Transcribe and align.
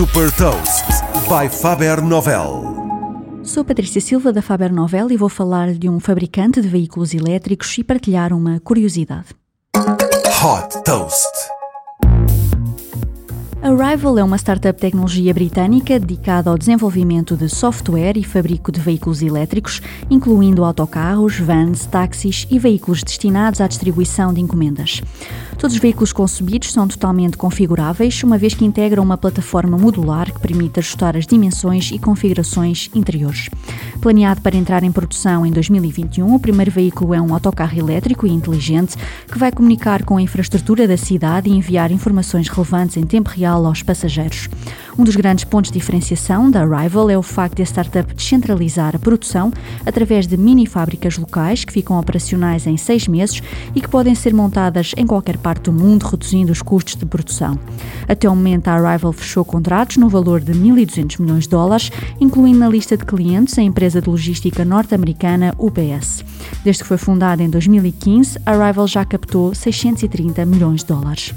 Super 0.00 0.32
Toast 0.32 0.86
by 1.28 1.46
Faber 1.54 2.00
Novel. 2.00 2.64
Sou 3.44 3.62
Patrícia 3.62 4.00
Silva 4.00 4.32
da 4.32 4.40
Faber 4.40 4.72
Novel 4.72 5.10
e 5.10 5.16
vou 5.18 5.28
falar 5.28 5.74
de 5.74 5.90
um 5.90 6.00
fabricante 6.00 6.58
de 6.62 6.68
veículos 6.68 7.12
elétricos 7.12 7.76
e 7.76 7.84
partilhar 7.84 8.32
uma 8.32 8.58
curiosidade. 8.60 9.26
Hot 9.76 10.82
Toast. 10.84 11.59
Arrival 13.62 14.18
é 14.18 14.24
uma 14.24 14.38
startup 14.38 14.74
de 14.74 14.80
tecnologia 14.80 15.34
britânica 15.34 16.00
dedicada 16.00 16.48
ao 16.48 16.56
desenvolvimento 16.56 17.36
de 17.36 17.46
software 17.46 18.16
e 18.16 18.24
fabrico 18.24 18.72
de 18.72 18.80
veículos 18.80 19.20
elétricos, 19.20 19.82
incluindo 20.08 20.64
autocarros, 20.64 21.38
vans, 21.38 21.84
táxis 21.84 22.46
e 22.50 22.58
veículos 22.58 23.02
destinados 23.02 23.60
à 23.60 23.66
distribuição 23.66 24.32
de 24.32 24.40
encomendas. 24.40 25.02
Todos 25.58 25.76
os 25.76 25.82
veículos 25.82 26.10
concebidos 26.10 26.72
são 26.72 26.88
totalmente 26.88 27.36
configuráveis, 27.36 28.22
uma 28.22 28.38
vez 28.38 28.54
que 28.54 28.64
integram 28.64 29.02
uma 29.02 29.18
plataforma 29.18 29.76
modular 29.76 30.32
que 30.32 30.40
permite 30.40 30.80
ajustar 30.80 31.14
as 31.14 31.26
dimensões 31.26 31.90
e 31.90 31.98
configurações 31.98 32.88
interiores. 32.94 33.50
Planeado 34.00 34.40
para 34.40 34.56
entrar 34.56 34.82
em 34.82 34.90
produção 34.90 35.44
em 35.44 35.52
2021, 35.52 36.34
o 36.34 36.40
primeiro 36.40 36.70
veículo 36.70 37.12
é 37.12 37.20
um 37.20 37.34
autocarro 37.34 37.78
elétrico 37.78 38.26
e 38.26 38.30
inteligente 38.30 38.96
que 39.30 39.38
vai 39.38 39.52
comunicar 39.52 40.02
com 40.02 40.16
a 40.16 40.22
infraestrutura 40.22 40.88
da 40.88 40.96
cidade 40.96 41.50
e 41.50 41.52
enviar 41.52 41.92
informações 41.92 42.48
relevantes 42.48 42.96
em 42.96 43.04
tempo 43.04 43.28
real 43.28 43.49
aos 43.50 43.82
passageiros. 43.82 44.48
Um 44.98 45.04
dos 45.04 45.16
grandes 45.16 45.44
pontos 45.44 45.70
de 45.70 45.78
diferenciação 45.78 46.50
da 46.50 46.62
Arrival 46.62 47.08
é 47.08 47.16
o 47.16 47.22
facto 47.22 47.56
de 47.56 47.62
a 47.62 47.64
startup 47.64 48.12
descentralizar 48.12 48.94
a 48.94 48.98
produção 48.98 49.52
através 49.86 50.26
de 50.26 50.36
mini 50.36 50.66
fábricas 50.66 51.16
locais 51.16 51.64
que 51.64 51.72
ficam 51.72 51.98
operacionais 51.98 52.66
em 52.66 52.76
seis 52.76 53.08
meses 53.08 53.42
e 53.74 53.80
que 53.80 53.88
podem 53.88 54.14
ser 54.14 54.34
montadas 54.34 54.92
em 54.96 55.06
qualquer 55.06 55.38
parte 55.38 55.64
do 55.64 55.72
mundo, 55.72 56.04
reduzindo 56.06 56.52
os 56.52 56.60
custos 56.60 56.96
de 56.96 57.06
produção. 57.06 57.58
Até 58.08 58.28
o 58.28 58.36
momento, 58.36 58.68
a 58.68 58.74
Arrival 58.74 59.12
fechou 59.12 59.44
contratos 59.44 59.96
no 59.96 60.08
valor 60.08 60.40
de 60.40 60.52
1.200 60.52 61.20
milhões 61.20 61.44
de 61.44 61.50
dólares, 61.50 61.90
incluindo 62.20 62.58
na 62.58 62.68
lista 62.68 62.96
de 62.96 63.04
clientes 63.04 63.58
a 63.58 63.62
empresa 63.62 64.00
de 64.02 64.10
logística 64.10 64.64
norte-americana 64.64 65.54
UPS. 65.58 66.24
Desde 66.62 66.82
que 66.82 66.88
foi 66.88 66.98
fundada 66.98 67.42
em 67.42 67.48
2015, 67.48 68.38
a 68.44 68.52
Arrival 68.52 68.86
já 68.86 69.04
captou 69.04 69.54
630 69.54 70.44
milhões 70.44 70.80
de 70.80 70.86
dólares. 70.86 71.34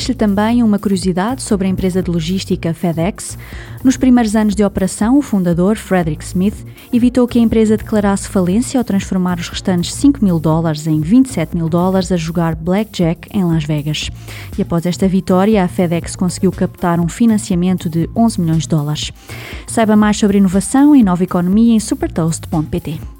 Deixo-lhe 0.00 0.16
também 0.16 0.62
uma 0.62 0.78
curiosidade 0.78 1.42
sobre 1.42 1.66
a 1.66 1.70
empresa 1.70 2.02
de 2.02 2.10
logística 2.10 2.72
FedEx. 2.72 3.36
Nos 3.84 3.98
primeiros 3.98 4.34
anos 4.34 4.54
de 4.54 4.64
operação, 4.64 5.18
o 5.18 5.20
fundador, 5.20 5.76
Frederick 5.76 6.24
Smith, 6.24 6.54
evitou 6.90 7.28
que 7.28 7.38
a 7.38 7.42
empresa 7.42 7.76
declarasse 7.76 8.26
falência 8.26 8.80
ao 8.80 8.84
transformar 8.84 9.38
os 9.38 9.50
restantes 9.50 9.92
5 9.92 10.24
mil 10.24 10.40
dólares 10.40 10.86
em 10.86 11.02
27 11.02 11.54
mil 11.54 11.68
dólares 11.68 12.10
a 12.10 12.16
jogar 12.16 12.54
blackjack 12.54 13.28
em 13.30 13.44
Las 13.44 13.64
Vegas. 13.64 14.08
E 14.56 14.62
após 14.62 14.86
esta 14.86 15.06
vitória, 15.06 15.62
a 15.62 15.68
FedEx 15.68 16.16
conseguiu 16.16 16.50
captar 16.50 16.98
um 16.98 17.06
financiamento 17.06 17.90
de 17.90 18.08
11 18.16 18.40
milhões 18.40 18.62
de 18.62 18.68
dólares. 18.70 19.12
Saiba 19.66 19.96
mais 19.96 20.16
sobre 20.16 20.38
inovação 20.38 20.96
e 20.96 21.02
nova 21.02 21.24
economia 21.24 21.74
em 21.74 21.78
supertoast.pt. 21.78 23.19